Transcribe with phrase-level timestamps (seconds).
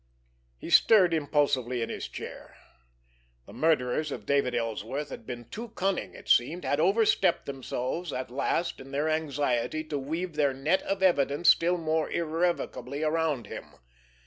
[0.57, 2.55] He stirred impulsively in his chair.
[3.45, 8.31] The murderers of David Ellsworth had been too cunning, it seemed, had overstepped themselves at
[8.31, 13.75] last in their anxiety to weave their net of evidence still more irrevocably around him.